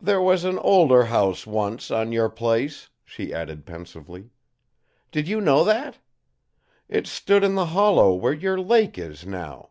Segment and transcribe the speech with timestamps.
[0.00, 4.30] "There was an older house once, on your place," she added pensively.
[5.10, 5.98] "Did you know that?
[6.88, 9.70] It stood in the hollow where your lake is now.